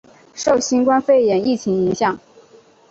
[0.33, 2.17] 受新冠肺炎疫情影响